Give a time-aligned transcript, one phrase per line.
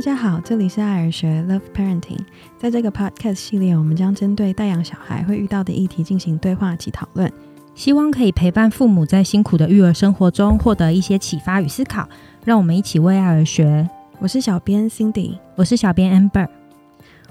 [0.00, 2.20] 大家好，这里是爱儿学 Love Parenting。
[2.56, 7.30] 在这个 Podcast 系列，我们将针对带养小孩会遇到的议题进行对话及讨论，
[7.74, 12.08] 希望可以陪伴父母在辛苦的育儿生活中获得一些启发与思考。
[12.46, 13.86] 让我们一起为爱而学。
[14.20, 16.48] 我是小编 Cindy，我是小编 Amber。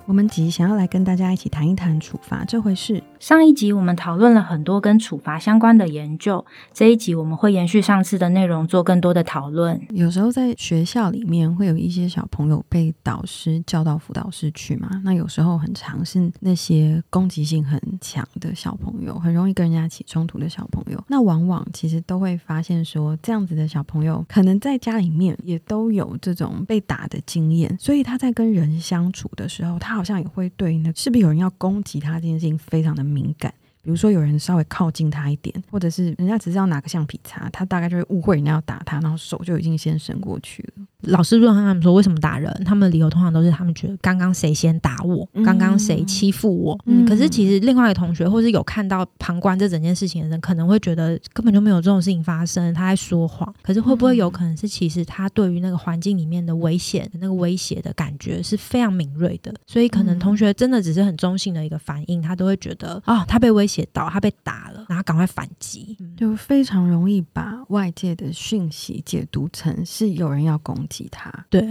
[0.06, 3.02] 我们集想要来跟大家一起谈一谈处罚这回事。
[3.20, 9.80] 上一集我们讨论了很多跟处罚相关的研究，这一集我们会延续上次的内容，做更多的讨论。
[9.90, 33.09] 有时候在学校里面会有一些小朋友被导师叫到辅导室去嘛，那有时候很常是那些攻击性很强的小朋友，很容易跟人家起冲突的小朋友，那往往其实都会发现说，这样子的小朋友可能在家里面也都有这种被打的经验，所以他在跟人相处的时候，他好像也会对那是不是有人要攻击他这件事情非常的。
[33.10, 40.86] 敏感，比如说有人稍微靠近他一点，或者是人家只是要拿个橡皮擦，他大概就会误会人家要打他，然后手就已经先伸过去了。
[41.04, 46.78] 老师问他们说为什么打人，他们的理由通常都是他们觉得刚刚谁先打我，刚刚谁欺负我。
[46.86, 53.54] 嗯，可是其实另外一个同学或是有看到旁观这整件事情的人，可能会觉得根本就没有这种事情发生，他在说谎。
[53.62, 70.78] 可是会不会有可能是其实他对于那个环境里面的危险、那个威胁的感觉是非常敏锐的，所以可能同学真的只是很中性的一个反应，他都会觉得啊，他被威胁到，他被打了，然后赶快反击，就非常容易把外界的讯息解读成是有人要攻。
[70.90, 71.62] 其他对，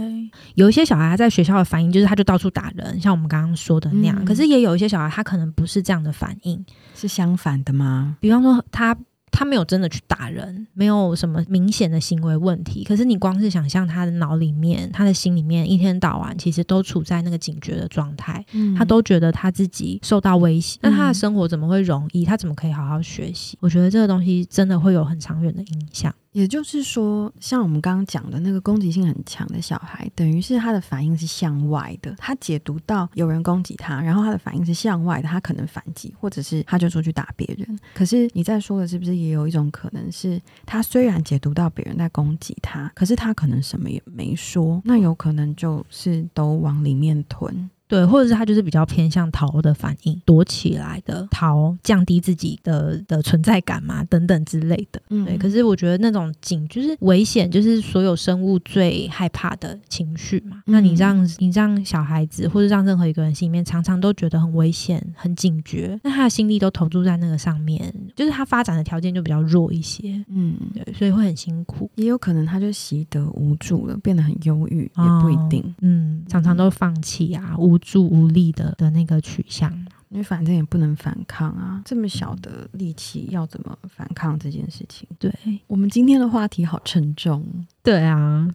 [0.55, 4.23] 有一些小孩在学校的反应就是他就到处打人，像我们刚刚说的那样。
[4.25, 8.17] 可是也有一些小孩他可能不是这样的反应，是相反的吗？
[8.19, 8.97] 比方说他。
[9.31, 12.83] 他没有真的去打人，没有什么明显的行为问题。
[12.83, 18.43] 可是你光是想象他的脑里面、他的心里面，一天到晚其实都处在那个警觉的状态，
[18.75, 20.79] 他都觉得他自己受到威胁。
[20.81, 22.25] 那他的生活怎么会容易？
[22.25, 23.55] 他怎么可以好好学习？
[23.61, 26.11] 我觉得这个东西真的会有很长远的影响。
[26.31, 37.79] 也就是说，像我们刚刚讲的那个攻击性很强的小孩，等于是他的反应是向外的，他解读到有人攻击他，然后他的反应是向外的，他可能反击，或者是他就出去打别人。
[37.95, 47.69] 可是你在说的是不是也有一种可能是，他虽然解读到别人在攻击他，可是他可能什么也没说，那有可能就是都往里面吞。
[47.89, 55.01] 对，或者是他就是比较偏向逃的反应，躲起来的逃，降低自己的的存在感嘛，等等之类的。
[55.09, 55.35] 嗯，对。
[55.39, 60.61] 可是我觉得那种警就是危险，就是所有生物最害怕的情绪嘛。
[60.65, 70.23] 那你让你让小孩子或者让任何一个人心里面常常都觉得很危险、很警觉，那他的心力都投注在那个上面，就是他发展的条件就比较弱一些。
[70.27, 75.63] 嗯，对，所以会很辛苦，也有可能他就习得无助了，变得很忧郁，也不一定。
[75.81, 77.78] 嗯，常常都放弃啊，无。
[77.79, 79.71] 助无力的的那个取向，
[80.09, 85.07] 因为反正也不能反抗啊，这么小的力气要怎么反抗这件事情？
[85.17, 85.33] 对
[85.67, 88.47] 我们今天的话题好沉重，对啊。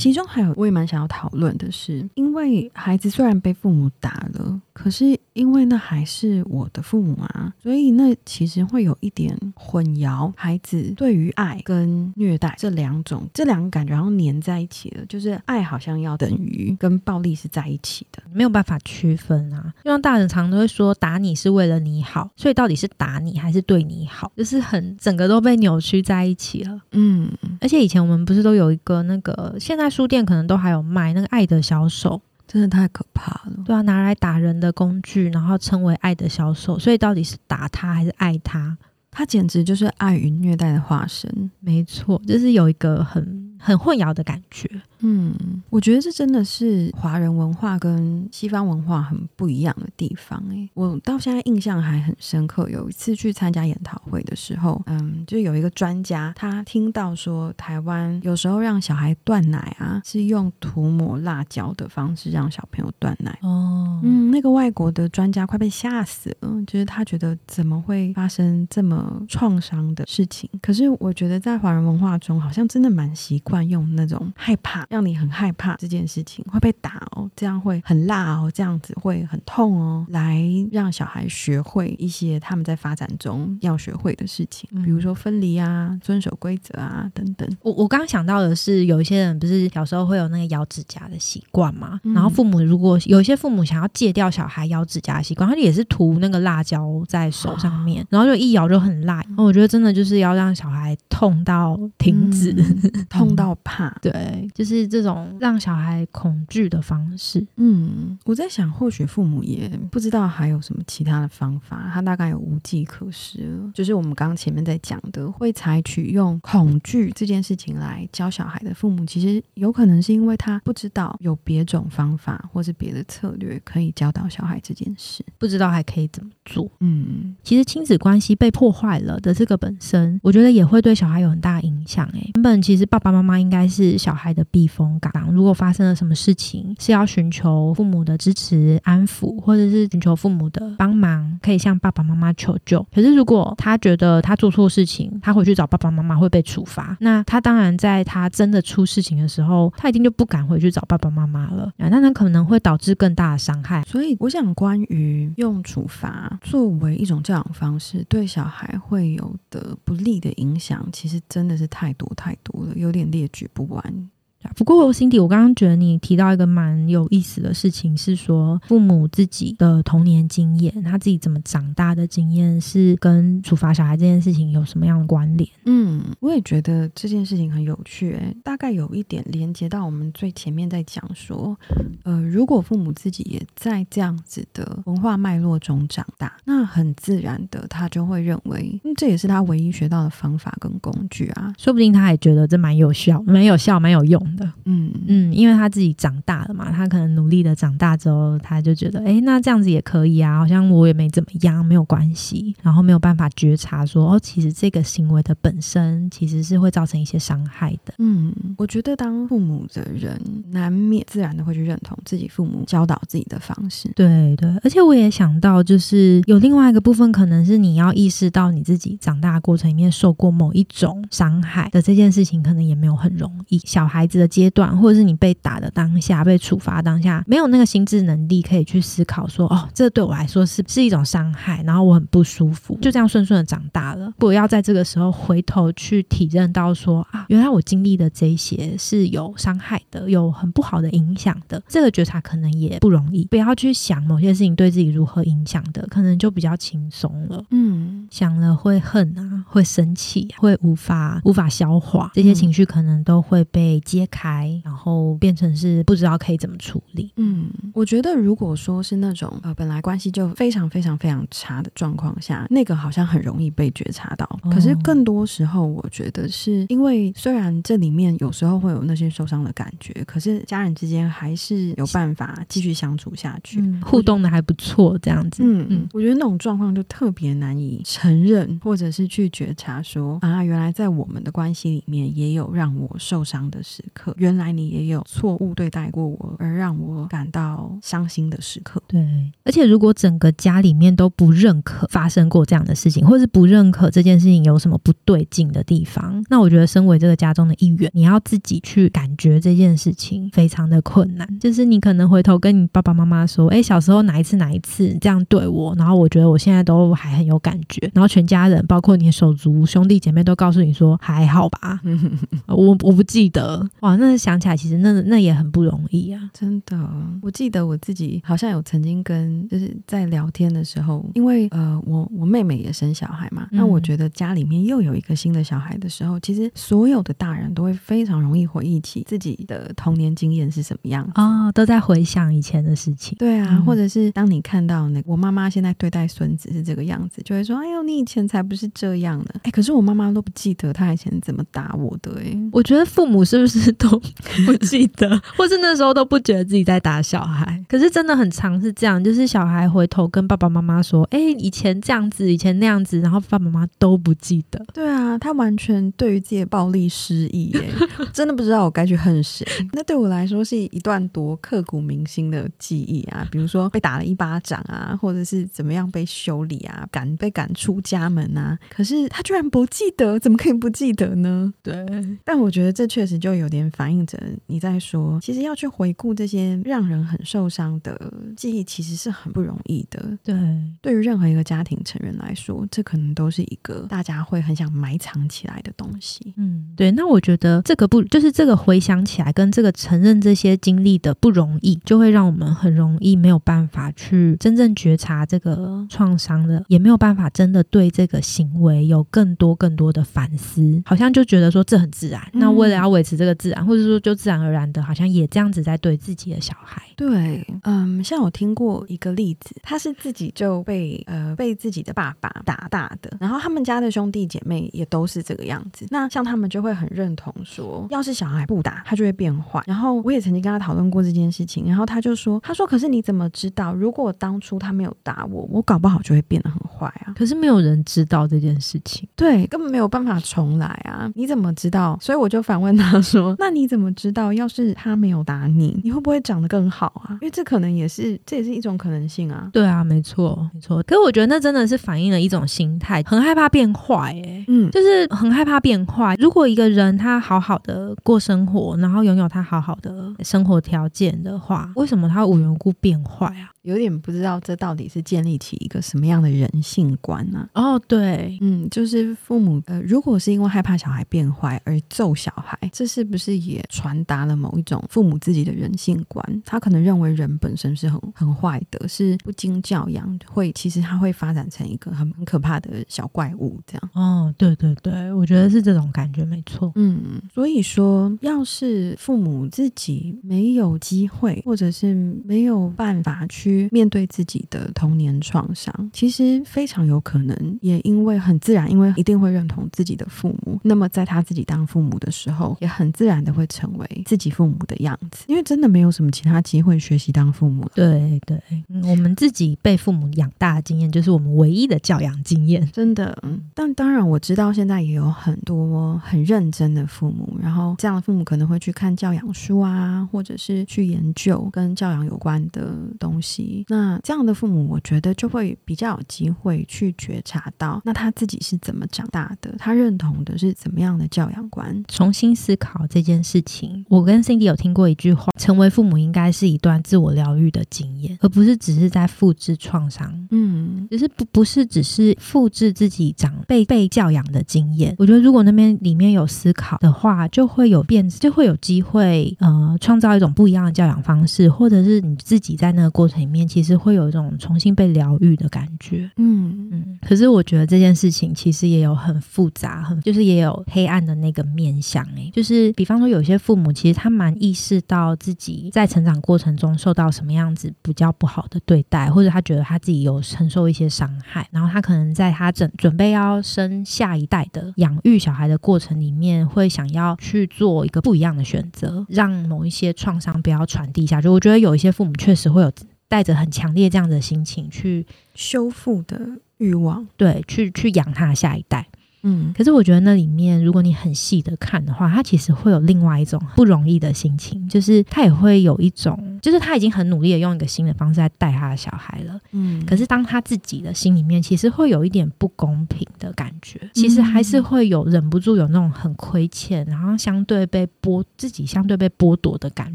[0.00, 19.70] 其中还有我也蛮想要讨论的是，因为孩子虽然被父母打了，可是因为那还是我的父母啊，所以那其实会有一点混淆孩子对于爱跟虐待这两种这两个感觉好像粘在一起了，就是爱好像要等于跟暴力是在一起的，没有办法区分啊。
[19.84, 26.80] 就像大人常都会说打你是为了你好，所以到底是打你还是对你好，就是很整个都被扭曲在一起了。
[26.92, 27.30] 嗯，
[27.60, 29.89] 而且以前我们不是都有一个那个现在。
[29.90, 33.52] 书店可能都还有卖那个爱的小手，真的太可怕了。
[33.64, 38.78] 对啊，拿来打人的工具，然后称为爱的小手，所以到底是打他还是爱他？
[39.10, 41.50] 他简直就是爱与虐待的化身。
[41.58, 44.70] 没错，就是有一个很很混淆的感觉。
[45.02, 45.34] 嗯，
[45.70, 50.68] 我觉得这真的是华人文化跟西方文化很不一样的地方哎。
[50.74, 63.38] 我到现在印象还很深刻，有一次去参加研讨会的时候，嗯，就有一个专家，他听到说台湾有时候让小孩断奶啊，是用涂抹辣椒的方式让小朋友断奶。
[63.42, 70.48] 哦，嗯，那个外国的专家快被吓死了，就是他觉得怎么会发生这么创伤的事情？
[70.60, 74.86] 可是我觉得在华人文化中，好像真的蛮习惯用那种害怕。
[74.90, 80.42] 让你很害怕这件事情会被打哦，这样会很辣哦，这样子会很痛哦，来
[80.72, 87.48] 让小孩学会一些他们在发展中要学会的事情，比如说分离啊、遵守规则啊等等。
[87.62, 99.24] 我我刚刚想到的是，有一些人不是小时候会有那个咬指甲的习惯嘛，然后父母如果有一些父母想要戒掉小孩咬指甲的习惯，他也是涂那个辣椒在手上面，然后就一咬就很辣。
[99.36, 100.96] 我觉得真的就是要让小孩。
[101.20, 102.50] 痛到停止，
[103.10, 103.90] 痛到怕。
[104.00, 107.46] 对，就是这种让小孩恐惧的方式。
[107.56, 113.70] 嗯，我在想，或许父母也不知道还有什么其他的方法，他大概有无计可施了。
[113.74, 126.66] 就是我们刚刚前面在讲的，会采取用恐惧这件事情来教小孩的父母，其实有可能是因为他不知道有别种方法或是别的策略可以教导小孩这件事，不知道还可以怎么做。
[126.80, 132.06] 嗯，其实亲子关系被破坏了的这个本身，我觉得也会对小孩有很大影响。
[132.14, 142.86] 诶，原本其实爸爸妈妈应该是小孩的避风港，如果发生了什么事情，是要寻求父母的支持、安抚，或者是寻求父母的帮忙，可以向爸爸妈妈求救。
[142.94, 151.72] 可是如果他觉得他做错事情，他回去找爸爸妈妈会被处罚，那他当然在他真的出事情的时候，他一定就不敢回去找爸爸妈妈了。
[151.78, 153.82] 啊，那他可能会导致更大的伤害。
[153.82, 164.10] 所以，我想关于用处罚作为一种教养方式，对小孩会有的不利的影响，其实真的是太多太多了，有点列举不完。
[164.56, 175.48] 不过，辛迪，我刚刚觉得你提到一个蛮有意思的事情，是说父母自己的童年经验，他自己怎么长大的经验，是跟处罚小孩这件事情有什么样的关联？
[175.64, 181.56] 嗯，我也觉得这件事情很有趣，哎，大概有一点连接到我们最前面在讲说，
[182.02, 194.20] 呃，如果父母自己也在这样子的文化脉络中长大，那很自然的，他就会认为，这也是他唯一学到的方法跟工具啊，说不定他还觉得这蛮有效、蛮有效、蛮有用。
[194.36, 207.94] 的，嗯嗯，因为他自己长大了嘛，他可能努力的长大之后，他就觉得，哎，那这样子也可以啊，好像我也没怎么样，没有关系，然后没有办法觉察说，哦，其实这个行为的本身其实是会造成一些伤害的。
[207.98, 210.20] 嗯，我觉得当父母的人
[210.50, 213.90] 难免自然的会去认同自己父母教导自己的方式。
[213.96, 223.58] 对对，而且我也想到，就是有另外一个部分，可能是你要意识到你自己长大过程里面受过某一种伤害的这件事情，可能也没有很容易。
[223.64, 224.20] 小孩子。
[224.20, 234.12] 的阶段，或者是你被打的当下，被处罚当下，没有那个心智能力可以去思考说，哦，这对我来说是是一种伤害，然后我很不舒服，就这样顺顺的长大了。
[234.18, 241.60] 不要在这个时候回头去体认到说，啊，原来我经历的这些是有伤害的，有很不好的影响的。
[241.66, 243.24] 这个觉察可能也不容易。
[243.30, 247.42] 不要去想某些事情对自己如何影响的，可能就比较轻松了。
[247.50, 254.06] 嗯，想了会恨啊，会生气，会无法无法消化这些情绪，可能都会被揭。
[254.10, 257.10] 开，开然后变成是不知道可以怎么处理。
[257.16, 264.28] 嗯，我觉得如果说是那种呃本来关系就非常非常非常差的状况下，那个好像很容易被觉察到。
[264.52, 275.42] 可是更多时候，我觉得是因为虽然这里面有时候会有那些受伤的感觉，可是家人之间还是有办法继续相处下去，互动的还不错，这样子。
[275.42, 284.09] 嗯嗯，我觉得那种状况就特别难以承认，或者是去觉察说啊，原来在我们的关系里面也有让我受伤的时刻。
[284.16, 288.82] 原来你也有错误对待过我，而让我感到伤心的时刻。
[288.86, 289.00] 对，
[289.44, 301.28] 而且如果整个家里面都不认可发生过这样的事情，或是不认可这件事情有什么不对劲的地方，那我觉得身为这个家中的一员，你要自己去感觉这件事情非常的困难。
[301.38, 311.80] 就是你可能回头跟你爸爸妈妈说：“哎，小时候哪一次哪一次这样对我，然后我觉得我现在都还很有感觉。”然后全家人，包括你的手足兄弟姐妹，都告诉你说：“还好吧？
[312.46, 313.68] ”我我不记得。
[313.80, 316.30] 哇，那想起来，其实那那也很不容易啊！
[316.32, 316.76] 真的，
[317.22, 333.16] 我记得我自己好像有曾经跟就是在聊天的时候，因为呃，我我妹妹也生小孩嘛，那我觉得家里面又有一个新的小孩的时候，其实所有的大人都会非常容易回忆起自己的童年经验是什么样啊，都在回想以前的事情。
[333.18, 342.20] 对啊，或者是当你看到那我妈妈现在对待孙子是这个样子，就会说：“哎呦，你以前才不是这样的。”哎，可是我妈妈都不记得她以前怎么打我的。
[342.20, 343.89] 哎，我觉得父母是不是都？
[344.46, 354.64] 不记得， 或是那时候都不觉得自己在打小孩，可是真的很常是这样，就是小孩回头跟爸爸妈妈说：“哎，以前这样子，以前那样子。”然后爸爸妈妈都不记得。
[354.74, 357.72] 对啊，他完全对于自己的暴力失忆，耶，
[358.12, 359.46] 真的不知道我该去恨谁。
[359.72, 368.58] 那对我来说是一段多刻骨铭心的记忆啊，比如说被打了一巴掌啊，或者是怎么样被修理啊，赶被赶出家门啊。
[368.68, 371.52] 可是他居然不记得，怎么可以不记得呢？
[371.62, 371.86] 对，
[372.24, 374.16] 但我觉得这确实就有点反映着。
[374.46, 377.98] 你在说，其实要去回顾这些让人很受伤的
[378.36, 380.16] 记忆，其实是很不容易的。
[380.22, 380.36] 对，
[380.80, 386.32] 对于任何一个家庭成员来说，这可能都是一个大家会很想埋藏起来的东西。
[386.36, 386.92] 嗯，对。
[386.92, 402.20] 那我觉得这个不，就是这个回想起来跟这个承认这些经历的不容易，就会让我们很容易没有办法去真正觉察这个创伤的，也没有办法真的对这个行为有有更多更多的反思，好像就觉得说这很自然。
[402.32, 406.82] 那为了要维持这个自然，或者说就自然而然的，好像也这样子在对自己的小孩。
[406.96, 415.86] 对，嗯，像我听过一个例子，他是自己就被呃被自己的爸爸打大的，然后他们家的兄弟姐妹也都是这个样子。
[415.90, 419.62] 那像他们就会很认同说，要是小孩不打，他就会变坏。
[419.66, 427.14] 然后我也曾经跟他讨论过这件事情，然后他就说，他说可是你怎么知道，如果当初他没有打我，我搞不好就会变得很坏啊？
[427.16, 431.10] 可是没有人知道这件事情，对，根本没有办法重来啊！
[431.14, 431.98] 你怎么知道？
[432.00, 436.86] 所以我就反问他说，那你怎么知道，要是他没有打你，你会不会长得更好？
[437.04, 439.48] 啊，因为这可能也是，这也是一种可能性啊。
[439.52, 440.82] 对啊，没错，没错。
[440.84, 446.14] 可是我觉得那真的是反映了一种心态，很害怕变坏，哎，嗯，就是很害怕变坏。
[446.18, 453.50] 如果一个人他好好的过生活，然后拥有他好好的生活条件的话，为什么他无缘无故变坏啊？
[453.62, 457.48] 有点不知道这到底是建立起一个什么样的人性观呢？
[457.54, 466.42] 哦，对，嗯，就是父母呃，如果是因为害怕小孩变坏而揍小孩，这是不是也传达了某一种父母自己的人性观？
[466.46, 473.90] 他可能认为人本身是很很坏的，是不经教养，会其实他会发展成一个很很可怕的小怪物这样。
[473.92, 476.72] 哦，对对对，我觉得是这种感觉没错。
[476.76, 483.49] 嗯，所以说，要是父母自己没有机会，或者是没有办法去。
[483.70, 490.58] 面对自己的童年创伤，其实非常有可能，也因为很自然，因为一定会认同自己的父母。
[490.62, 495.24] 那么在他自己当父母的时候，也很自然的会成为自己父母的样子。
[495.26, 497.68] 因为真的没有什么其他机会学习当父母。
[497.74, 498.40] 对对，
[498.82, 502.68] 我们自己被父母养大的经验，就是我们唯一的教养经验。
[502.72, 503.16] 真的，
[503.54, 513.39] 但当然我知道现在也有很多很认真的父母，然后这样的父母可能会去看教养书啊，或者是去研究跟教养有关的东西。
[513.68, 523.84] 那这样的父母，我觉得就会比较有机会去觉察到，那他自己是怎么长大的，他认同的是怎么样的教养观，重新思考这件事情。
[523.88, 530.12] 我跟 Cindy 有听过一句话：，成为父母应该是一段自我疗愈的经验，而不是只是在复制创伤。
[530.30, 534.94] 嗯，只是不不是只是复制自己长辈被教养的经验。
[534.98, 543.29] 我觉得如果那边里面有思考的话，就会有变，就会有机会呃，创造一种不一样的教养方式，或者是你自己在那个过程里面。
[543.46, 546.98] 其实会有一种重新被疗愈的感觉，嗯嗯。
[547.00, 571.28] 可是我觉得这件事情其实也有很复杂，很就是也有黑暗的那个面相哎，就是比方说有些父母其实他蛮意识到自己在成长过程中受到什么样子比较不好的对待，或者他觉得他自己有承受一些伤害，然后他可能在他准准备要生下一代的养育小孩的过程里面，会想要去做一个不一样的选择，让某一些创伤不要传递下去。
[571.28, 572.70] 我觉得有一些父母确实会有。
[573.10, 578.86] 带着很强烈这样的心情去修复的欲望，对，去去养他下一代。
[579.22, 589.38] 嗯，可是我觉得那里面，如果你很细的看的话，他其实会有另外一种不容易的心情，就是他也会有一种，就是他已经很努力的用一个新的方式在带他的小孩了。
[589.52, 599.94] 嗯，可是当他自己的心里面，其实会有一点不公平的感觉，其实还是会有忍不住有那种很亏欠，然后相对被剥自己相对被剥夺的感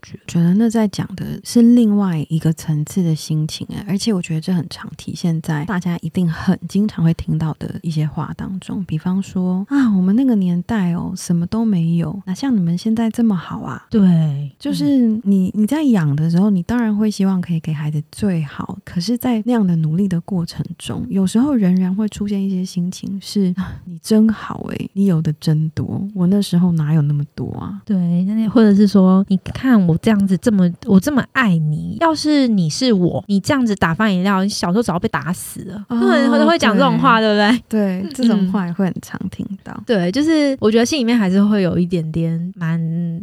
[0.00, 0.16] 觉。
[0.28, 9.07] 觉得那在讲的是另外一个层次的心情哎，而且我觉得这很常体现在大家一定很经常会听到的一些话当中，比方。
[9.08, 13.86] 方说啊，我们那个年代哦，什么都没有，哪像你们现在这么好啊？
[13.90, 23.54] 对，就是你你在养的时候，你当然会希望可以给孩子最好，可是，在那样的努力的过程中，有时候仍然会出现一些心情，是
[23.86, 27.80] 你真好哎，你有的真多，我那时候哪有那么多啊？
[27.84, 35.84] 对，那或者是说，你看我这样子这么我这么爱你，要是你是我，你这样子打翻饮料，你小时候早被打死了。
[35.88, 37.36] 很多人会讲这种话，对不
[37.68, 38.02] 对？
[38.02, 38.92] 对，这种话会。
[39.00, 42.80] 常听到，对，就是我觉得心里面还是会有一点点蛮，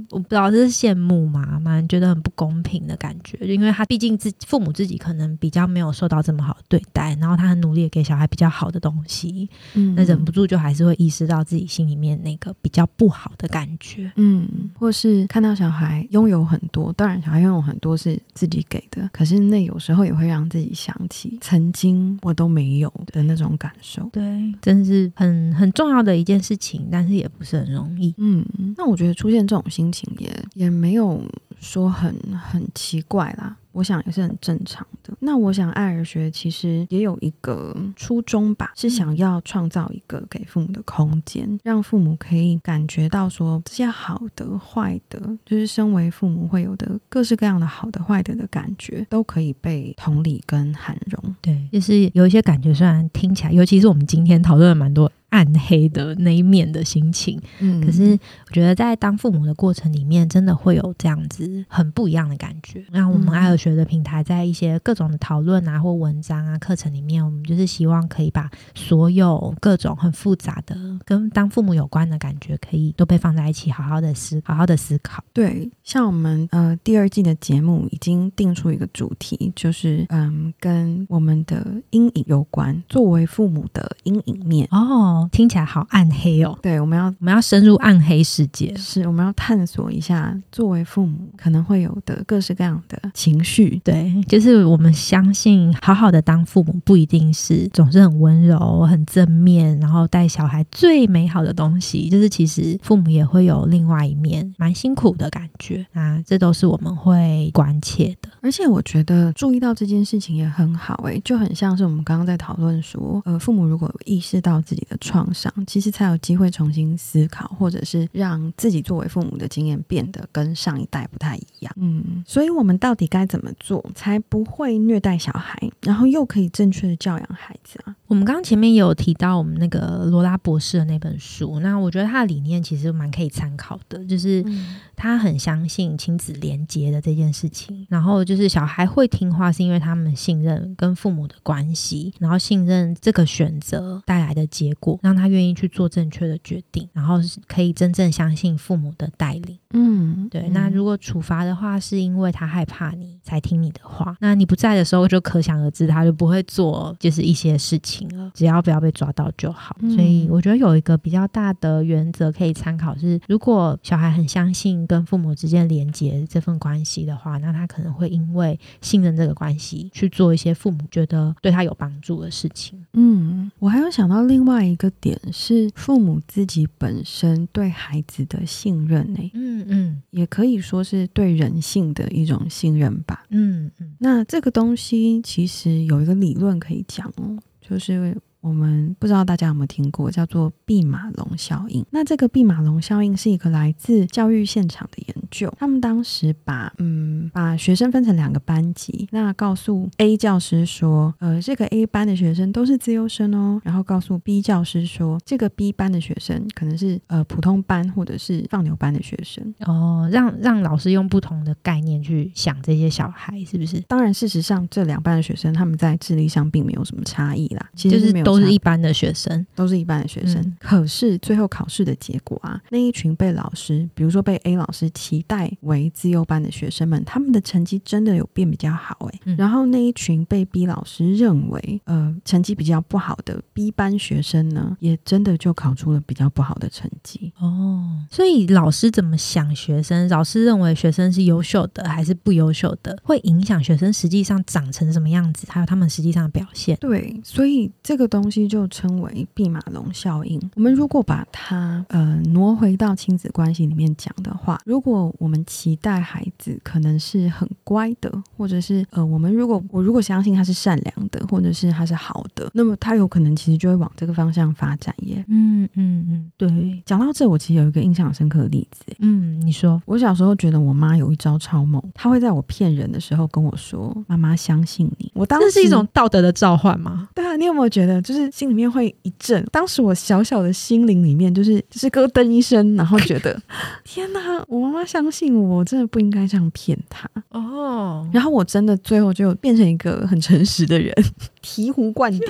[0.10, 24.24] 我不知道这是羡慕嘛，蛮觉得很不公平的感觉，因为他毕竟自父母自己可能比较没有受到这么好的对待，然后他很努力给小孩比较好的东西，嗯，那忍不住就还是会意识到自己心里面那个比较不好的感觉，嗯，或是看到小孩拥有很多，当然小孩拥有很多是自己给的，可是那有时候也会让自己想起曾经我都没有的那种感受，对，
[24.62, 25.65] 真是很很。
[25.66, 28.14] 很重要的一件事情，但是也不是很容易。
[28.18, 28.46] 嗯，
[28.78, 31.20] 那我觉得出现这种心情也也没有
[31.60, 33.58] 说很很奇怪啦。
[33.72, 35.14] 我想也是很正常的。
[35.20, 51.36] 那我想，爱尔学其实也有一个初衷吧，是想要创造一个给父母的空间，让父母可以感觉到说这些好的、坏的，就是身为父母会有的各式各样的好的、坏的的感觉，都可以被同理跟涵容。
[51.42, 55.12] 对，就是有一些感觉，虽然听起来，尤其是我们今天讨论了蛮多。
[55.36, 57.38] 暗黑的那一面的心情。
[57.60, 62.86] 嗯可是我觉得在当父母的过程里面，真的会有这样子很不一样的感觉。
[62.92, 75.22] 那我们嗯爱尔学的平台，在一些各种的讨论啊，或文章啊、课程里面，我们就是希望可以把所有各种很复杂的跟当父母有关的感觉，可以都被放在一起，好好的思，好好的思考。
[75.34, 84.68] 对，像我们呃第二季的节目已经定出一个主题，就是嗯跟我们的阴影有关，作为父母的阴影面。
[84.72, 86.58] 哦，听起来好暗黑哦。
[86.62, 88.74] 对，我们要我们要深入暗黑世界。
[88.76, 93.82] 是我们要探索一下作为父母可能会有的各式各样的情绪。
[93.84, 102.10] 对，就是我们相信，好好的当父母不一定是总是很温柔、很正面，然后带小孩最美好的东西。
[102.10, 108.30] 就是其实父母也会有另外一面蛮辛苦的感觉，啊这都是我们会关切的。
[108.46, 121.74] 而且我觉得注意到这件事情也很好、诶，就很像是我们刚刚在讨论说，呃，父母如果意识到自己的创伤，其实才有机会重新思考，或者是让自己作为父母的经验变得跟上一代不太一样。
[121.78, 127.96] 嗯，所以我们到底该怎么做，才不会虐待小孩，然后又可以正确的教养孩子啊？
[128.06, 147.16] 我们刚刚前面也有提到我们那个罗拉博士的那本书，那我觉得他的理念其实蛮可以参考的，就是嗯他很相信亲子连接的这件事情，然后就是就是小孩会听话，是因为他们信任跟父母的关系，然后信任这个选择带来的结果，让他愿意去做正确的决定，然后
[147.48, 149.58] 可以真正相信父母的带领。
[149.76, 159.76] 嗯，对，那如果处罚的话，是因为他害怕你才听你的话，那你不在的时候，就可想而知，他就不会做就是一些事情了，只要不要被抓到就好。
[159.82, 172.84] 嗯所以我觉得有一个比较大的原则可以参考是，如果小孩很相信跟父母之间连接这份关系的话，那他可能会因为信任这个关系去做一些父母觉得对他有帮助的事情。
[172.94, 183.26] 嗯，我还有想到另外一个点是父母自己本身对孩子的信任呢、嗯嗯也可以说是对人性的一种信任吧。
[183.30, 191.84] 嗯嗯那这个东西其实有一个理论可以讲哦，就是我们不知道大家有没有听过，叫做毕马龙效应。
[191.90, 209.54] 那这个毕马龙效应是一个来自教育现场的研究，他们当时把嗯把学生分成两个班级，那告诉 A 教师说，呃，这个 A 班的学生都是自优生哦，然后告诉 B 教师说，这个 B 班的学生可能是呃普通班或者是放牛班的学生。
[209.66, 213.80] 哦，让让老师用不同的概念去想这些小孩，是不是？
[213.82, 219.46] 当然，事实上这两班的学生他们在智力上并没有什么差异啦，其就是实没有都是一般的学生。
[219.56, 220.42] 都是一般的学生。
[220.42, 237.34] 嗯可是最后考试的结果啊，那一群被老师，比如说被 A 老师期待为自优班的学生们，他们的成绩真的有变比较好诶、嗯然后那一群被 B 老师认为呃成绩比较不好的 B 班学生呢，也真的就考出了比较不好的成绩。
[237.40, 240.08] 哦，所以老师怎么想学生？
[240.10, 246.78] 老师认为学生是优秀的还是不优秀的，会影响学生实际上长成什么样子，还有他们实际上的表现。
[246.80, 250.40] 对，所以这个东西就称为毕马龙效应。
[250.56, 265.24] 我们如果把它呃挪回到亲子关系里面讲的话，如果我们期待孩子可能是很乖的，或者是呃我们如果我如果相信他是善良的，或者是他是好的，那么他有可能其实就会往这个方向发展耶。
[265.28, 268.84] 嗯嗯嗯，对，讲到这，我其实有一个印象深刻的例子。
[269.00, 277.10] 嗯，你说，我小时候觉得我妈有一招超猛，她会在我骗人的时候跟我说：“妈妈相信你。”我当时是一种道德的召唤吗？
[277.14, 279.44] 对啊，你有没有觉得，就是心里面会一震？
[279.52, 283.40] 当时我小小的心灵里面，就是就是咯噔一声，然后觉得
[283.84, 287.10] 天哪，我妈妈相信我，我真的不应该这样骗他。
[287.32, 290.96] 哦，然后我真的最后就变成一个很诚实的人，
[291.44, 292.22] 醍醐灌顶。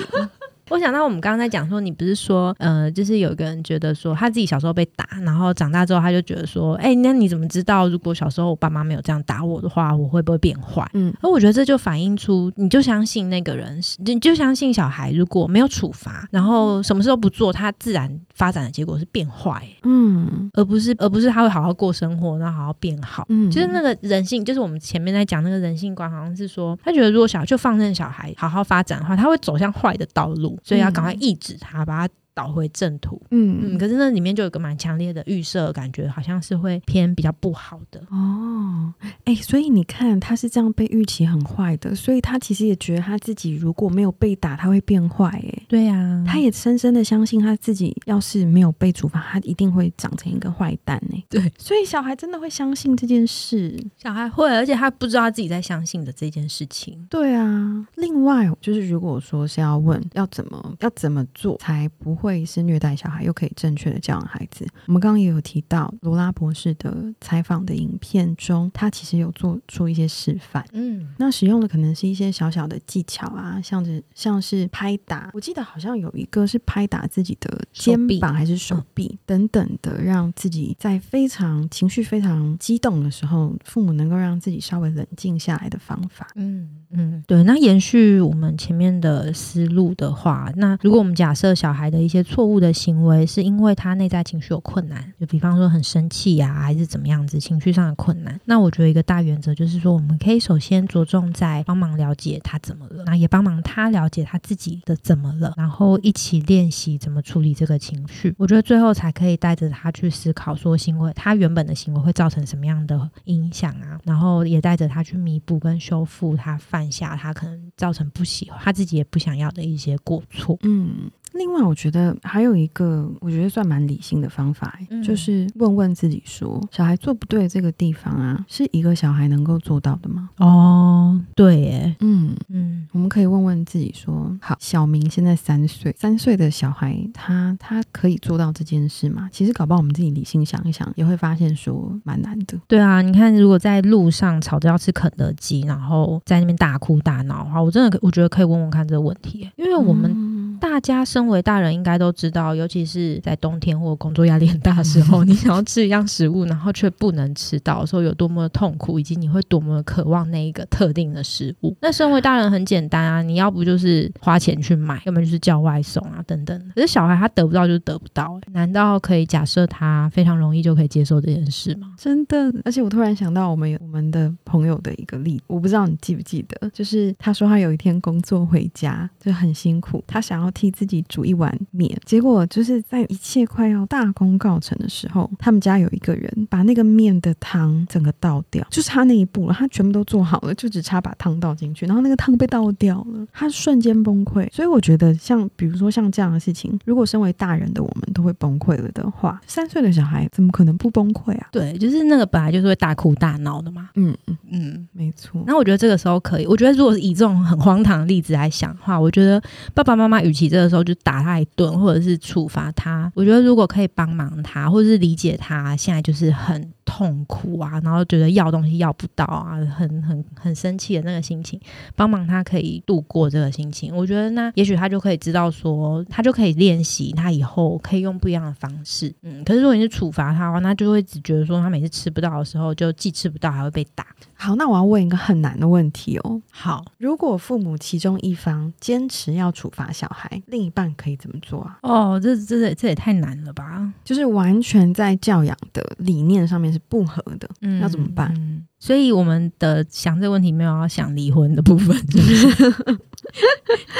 [0.70, 10.88] 我想到我们刚刚在讲说，你不是说，呃，就是有一个人觉得说他自己小时候被打，然后长大之后他就觉得说，哎、那你怎么知道如果小时候我爸妈没有这样打我的话，我会不会变坏？
[10.94, 23.24] 嗯而我觉得这就反映出，你就相信那个人是，你就相信小孩如果没有处罚，然后什么事都不做，他自然发展的结果是变坏，嗯而不是而不是他会好好过生活，然后好好变好。
[23.28, 33.20] 嗯，就是那个人性，就是我们前面在讲那个人性观，好像是说，他觉得如果小就放任小孩好好发展的话，他会走向坏的道路，所以要赶快抑制它，把他导回正途。
[33.30, 37.98] 嗯，嗯可是那里面就有个蛮强烈的预设，感觉好像是会偏比较不好的。
[38.10, 38.92] 哦，
[39.24, 45.28] 哎，所以你看，他是这样被预期很坏的，所以他其实也觉得他自己如果没有被打，他会变坏。
[45.28, 51.24] 哎，对呀、他也深深的相信他自己，要是没有被处罚，他一定会长成一个坏蛋哎。
[51.30, 53.82] 对，所以小孩真的会相信这件事。
[53.96, 57.06] 小孩会，而且他不知道他自己在相信的这件事情。
[57.08, 64.66] 对啊，另外就是如果说是要问要怎么要怎么做才不会会是虐待小孩，又可以正确的教养孩子。
[64.86, 70.64] 我们刚刚也有提到罗拉博士的采访的影片中，他其实有做出一些示范。
[70.72, 86.26] 嗯，那使用的可能是一些小小的技巧啊，像是像是拍打，我记得好像有一个是拍打自己的肩膀还是手臂等等的，让自己在非常情绪非常激动的时候，父母能够让自己稍微冷静下来的方法。
[86.34, 87.44] 嗯嗯，对。
[87.44, 108.34] 那延续我们前面的思路的话，那如果我们假设小孩的一些些错误的行为是因为他内在情绪有困难，就比方说很生气呀，还是怎么样子情绪上的困难，那我觉得一个大原则就是说，我们可以首先着重在帮忙了解他怎么了，那也帮忙他了解他自己的怎么了，然后一起练习怎么处理这个情绪。
[108.38, 120.58] 我觉得最后才可以带着他去思考说，行为他原本的行为会造成什么样的影响啊，然后也带着他去弥补跟修复他犯下他可能造成不喜欢他自己也不想要的一些过错。
[120.62, 121.10] 嗯。
[121.32, 130.30] 另外，我觉得还有一个，我觉得算蛮理性的方法，就是问问自己说，小孩做不对这个地方啊，是一个小孩能够做到的吗？
[130.38, 139.28] 哦，对，耶，嗯嗯，我们可以问问自己说，好，小明现在三岁，三岁的小孩，他他可以做到这件事吗？
[139.32, 142.58] 其实搞不好我们自己理性想一想，也会发现说蛮难的。
[142.66, 150.35] 对啊，你看，如果在路上吵着要吃肯德基，然后在那边大哭大闹的话，我真的我觉得可以问问看这个问题，因为我们。
[150.68, 161.74] 大家身为大人，应该都知道，尤其是在冬天或工作压力很大的时候， 你想要吃一样食物，然后却不能吃到，时候有多么的痛苦，以及你会多么的渴望那一个特定的食物。
[161.80, 166.72] 那身为大人很简单啊，你要不就是花钱去买，要么就是叫外送啊，等等。
[166.74, 171.94] 可是小孩他得不到就是得不到，难道可以假设他非常容易就可以接受这件事吗？
[171.96, 180.46] 真的，而且我突然想到我们有我们的朋友的一个例子，我不知道你记不记得，就是他说他有一天工作回家就很辛苦，他想要。
[180.56, 189.52] 替自己煮一碗面，结果就是在一切快要大功告成的时候，他们家有一个人把那个面的汤整个倒掉，就差那一步了。
[189.52, 194.50] 他全部都做好了，就只差把汤倒进去，然后那个汤被倒掉了，他瞬间崩溃。
[194.50, 201.48] 所以我觉得，像比如说像这样的事情，如果身为大人的我们都会崩溃了的话，三岁的小孩怎么可能不崩溃啊？
[201.52, 203.90] 对，就是那个本来就是会大哭大闹的嘛。
[203.96, 205.42] 嗯嗯嗯，没错。
[205.46, 209.42] 那我觉得这个时候可以，我觉得如果以这种很荒唐的例子来想的话，我觉得
[209.74, 213.10] 爸爸妈妈与其这个时候就打他一顿，或者是处罚他。
[213.14, 221.60] 我觉得如果可以帮忙他，或者是理解他现在就是很痛苦啊，然后觉得要东西要不到啊，很很很生气的那个心情，
[221.94, 223.94] 帮忙他可以度过这个心情。
[223.94, 229.12] 我觉得那也许他就可以知道说，他就可以练习，他以后可以用不一样的方式。
[229.22, 234.06] 嗯，可是如果你是处罚他的话，那就会只觉得说他每次吃不到的时候，就既吃不到还会被打。
[234.34, 236.40] 好，那我要问一个很难的问题哦。
[236.52, 241.78] 好，如果父母其中一方坚持要处罚小孩，另一半可以怎么做啊？
[241.82, 243.92] 哦，这这这也太难了吧？
[244.04, 248.34] 就是完全在教养的理念上面是不合的，嗯，要怎么办？
[248.78, 251.96] 所以我们的想这个问题没有要想离婚的部分，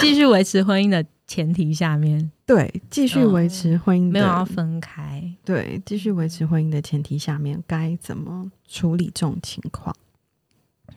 [0.00, 9.96] 继续维持婚姻的前提下面， 对，继续维持婚姻没有要分开，对，继续维持婚姻的前提下面该怎么处理这种情况？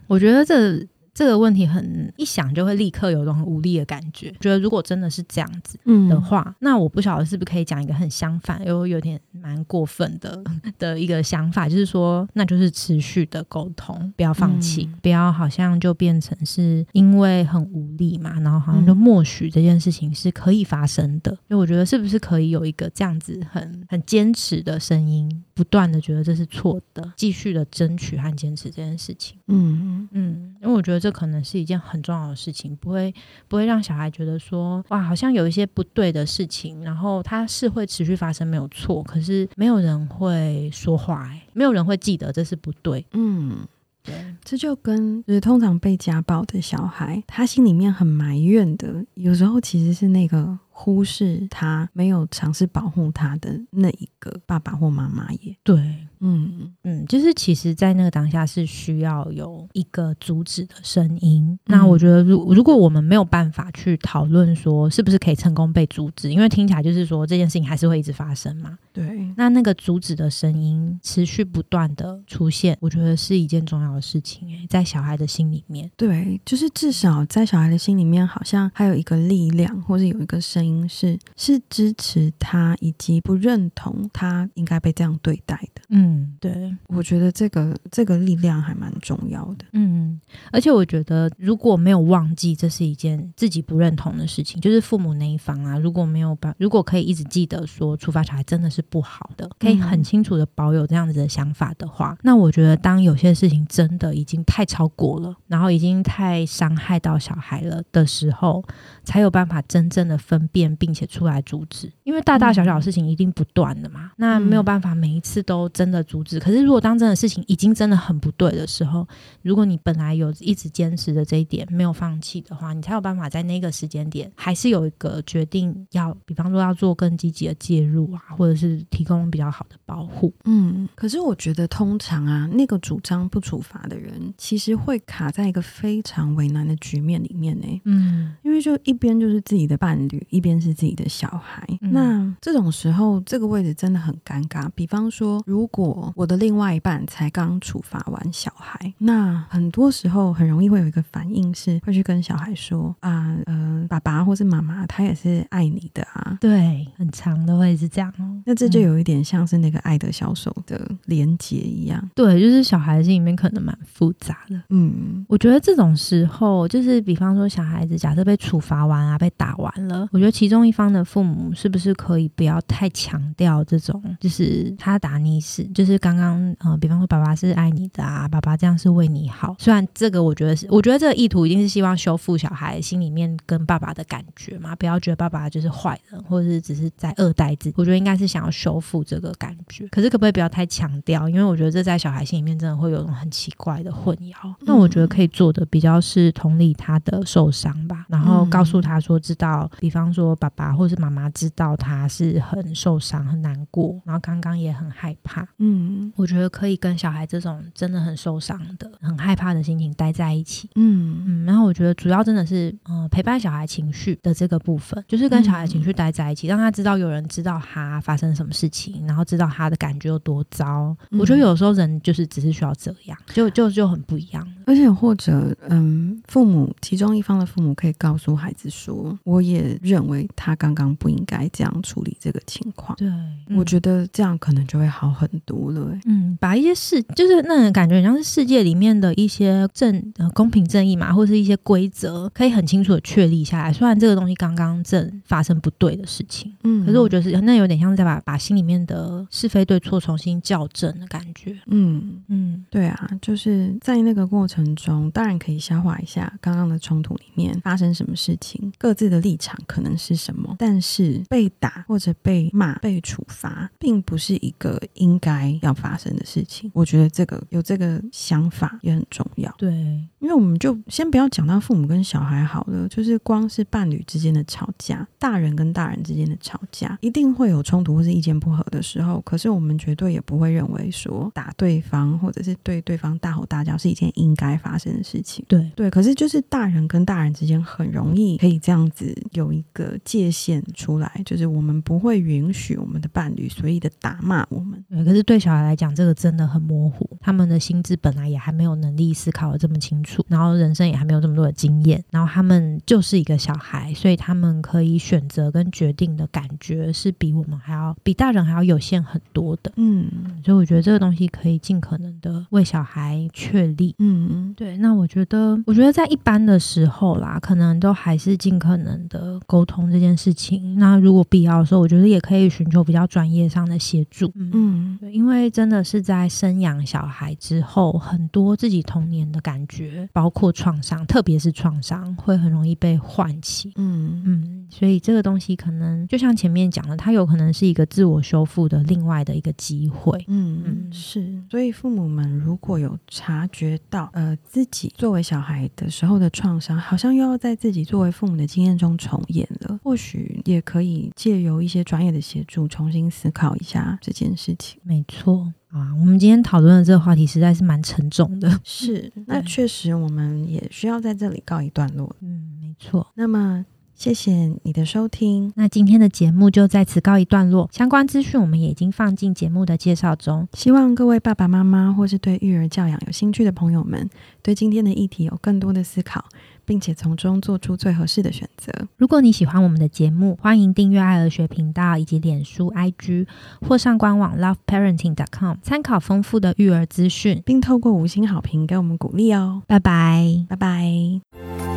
[0.07, 0.87] 我觉得这。
[1.19, 4.33] 这个问题很一想就会立刻有种很无力的感觉。
[4.39, 5.77] 觉得如果真的是这样子
[6.07, 10.41] 的话，那我不晓得是不是可以讲一个很相反又有点蛮过分的
[10.79, 21.37] 的一个想法，就是说，那就是持续的沟通，不要放弃，不要好像就变成是因为很无力嘛，然后好像就默许这件事情是可以发生的。
[21.49, 29.37] 就我觉得是不是可以有一个这样子很很坚持的声音，不断的觉得这是错的，继续的争取和坚持这件事情。
[29.47, 31.08] 嗯嗯，因为我觉得这。
[31.11, 33.13] 可能是一件很重要的事情，不会
[33.47, 39.03] 不会让小孩觉得说哇，好像有一些不对的事情，然后它是会持续发生，没有错。
[39.03, 43.05] 可是没有人会说话，没有人会记得这是不对。
[43.13, 43.57] 嗯，
[44.03, 56.07] 对，这就跟就是通常被家暴的小孩，他心里面很埋怨的，有时候其实是那个忽视他，没有尝试保护他的那一个爸爸或妈妈也对。
[56.21, 61.57] 嗯嗯，就是其实，在那个当下是需要有一个阻止的声音。
[61.65, 68.77] 那我觉得，如如果我们没有办法去讨论说是不是可以成功被阻止，因为听起来就是说这件事情还是会一直发生嘛。
[68.91, 69.05] 对，
[69.37, 74.49] 那那个阻止的声音持续不断的出现，我觉得是一件重要的事情。
[74.53, 85.81] 哎，在小孩的心里面，对，就是至少在小孩的心里面，好像还有一个力量，或者有一个声音是是支持他，以及不认同他应该被这样对待的。
[85.89, 86.08] 嗯，
[86.39, 89.65] 对，我觉得这个这个力量还蛮重要的。
[89.73, 90.19] 嗯，
[90.51, 108.63] 而且我觉得如果没有忘记，这是一件自己不认同的事情，就是父母那一方啊，如果没有把，如果可以一直记得说处罚小孩真的是不好的，可以很清楚的保有这样子的想法的话，那我觉得当有些事情真的已经太超过了，然后已经太伤害到小孩了的时候，
[109.03, 116.39] 才有办法真正的分辨并且出来阻止，因为大大小小的事情一定不断的嘛，那没有办法每一次都真的阻止。
[116.39, 119.07] 可是如果当真的事情已经真的很不对的时候，
[119.41, 130.33] 如果你本来有一直坚持的这一点没有放弃的话，你才有办法在那个时间点还是有一个决定要，比方说要做更积极的介入啊，或者是提供比较好的保护。
[130.45, 137.81] 嗯，可是我觉得通常啊，那个主张不处罚的人，其实会卡在一个非常为难的局面里面呢。
[137.85, 144.69] 嗯，因为就一边就是自己的伴侣，一边是自己的小孩，那这种时候这个位置真的很尴尬。
[144.75, 156.37] 比方说，如果我我的另外一半才刚处罚完小孩，那很多时候很容易会有一个反应是会去跟小孩说啊，呃，爸爸或是妈妈他也是爱你的啊。
[156.39, 158.41] 对，很长的会是这样哦。
[158.45, 162.09] 那这就有一点像是那个爱的小手的连结一样。
[162.15, 164.61] 对，就是小孩心里面可能蛮复杂的。
[164.69, 179.55] 嗯，我觉得这种时候，就是比方说小孩子假设被处罚完啊，被打完了，我觉得其中一方的父母是不是可以不要太强调这种，就是他打你是，就是刚刚呃，比方说爸爸是爱你的啊，爸爸这样是为你好。
[179.57, 187.71] 虽然这个我觉得是，我觉得这个意图一定是希望修复小孩心里面跟爸爸的感觉嘛，不要觉得爸爸就是坏人，或者是只是在二代子。
[187.77, 189.87] 我觉得应该是想要修复这个感觉。
[189.87, 191.29] 可是可不可以不要太强调？
[191.29, 194.33] 因为我觉得这在小孩心里面真的会有种很奇怪的混淆。
[194.59, 205.47] 那我觉得可以做的比较是同理他的受伤吧，然后告诉他说，知道，比方说爸爸或是妈妈知道他是很受伤、很难过，然后刚刚也很害怕。
[205.59, 205.68] 嗯，
[206.15, 210.69] 我觉得可以跟小孩这种真的很受伤的、很害怕的心情待在一起。
[210.75, 220.95] 嗯嗯，然后我觉得主要真的是，呃，陪伴小孩情绪的这个部分，就是跟小孩情绪待在一起，让他知道有人知道他发生什么事情，然后知道他的感觉有多糟。
[221.11, 224.47] 我觉得有时候人就是只是需要这样，就就就很不一样。
[224.65, 233.09] 而且或者，嗯，父母其中一方的父母可以告诉孩子说：“我也认为他刚刚不应该这样处理这个情况。”对，
[233.55, 235.97] 我觉得这样可能就会好很多了。
[236.05, 243.73] 嗯，把一些事，就是那种感觉，像是世界里面的一些正呃公平正义嘛，或是一些规则，可以很清楚的确立下来。
[243.73, 251.57] 虽然这个东西刚刚正发生不对的事情，嗯，可是我觉得是那有点像是在把把心里面的是非对错重新校正的感觉。
[251.67, 254.69] 嗯嗯，对啊，就是在那个过程。
[254.75, 260.55] 中当然可以消化一下刚刚的冲突里面发生什么事情，各自的立场可能是什么。
[260.57, 266.69] 但是被打或者被骂、被处罚，并不是一个应该要发生的事情。
[266.73, 269.53] 我觉得这个有这个想法也很重要。
[269.57, 269.71] 对，
[270.19, 279.19] 因为我们就先不要讲到父母跟小孩好了，就是光是伴侣之间的吵架，大人跟大人之间的吵架，一定会有冲突或是意见不合的时候。
[279.21, 284.49] 可是我们绝对也不会认为说打对方或者是对对方大吼大叫是一件应该。
[284.59, 294.83] 发生的事情，对对，可是就是大人跟大人之间很容易可以这样子有一个界限出来，就是我们不会允许我们的伴侣随意的打骂我们。
[294.89, 309.71] 对，可是对小孩来讲，这个真的很模糊，他们的心智本来也还没有能力思考的这么清楚，然后人生也还没有这么多的经验，然后他们就是一个小孩，所以他们可以选择跟决定的感觉是比我们还要比大人还要有限很多的。
[309.75, 310.09] 嗯，
[310.43, 313.93] 所以我觉得这个东西可以尽可能的为小孩确立。
[313.99, 314.51] 嗯。
[314.57, 320.79] 对，那我觉得，我觉得在一般的时候啦，可能都还是尽可能的沟通这件事情。
[320.79, 324.31] 那如果必要的时候，我觉得也可以寻求比较专业上的协助。
[324.35, 333.73] 嗯，对，因为真的是在生养小孩之后，很多自己童年的感觉，包括创伤，特别是创伤，会很容易被唤起。
[333.75, 340.23] 嗯嗯，所以这个东西可能就像前面讲的，它有可能是一个自我修复的另外的一个机会。
[340.29, 341.43] 嗯嗯，是。
[341.51, 344.29] 所以父母们如果有察觉到，呃。
[344.45, 349.79] 自己作为小孩的时候的创伤，好像又要在自己作为父母的经验中重演了。
[349.83, 354.79] 或许也可以借由一些专业的协助，重新思考一下这件事情。
[354.83, 358.49] 没错啊，我们今天讨论的这个话题实在是蛮沉重的。
[358.63, 362.15] 是，那确实我们也需要在这里告一段落。
[362.21, 363.07] 嗯，没错。
[363.15, 363.65] 那么。
[363.95, 364.31] 谢谢
[364.63, 367.69] 你的收听，那今天的节目就在此告一段落。
[367.73, 374.09] 相关资讯我们也已经放进节目的介绍中，希望各位爸爸妈妈或是对育儿教养有兴趣的朋友们，
[374.41, 376.23] 对今天的议题有更多的思考。
[376.69, 378.71] 并且从中做出最合适的选择。
[378.95, 383.25] 如果你喜欢我们的节目，欢迎订阅爱儿学频道以及脸书 IG，
[383.67, 389.63] 或上官网 loveparenting.com 参考丰富的育儿资讯，并透过五星好评给我们鼓励哦。
[389.65, 391.68] 拜拜，拜拜。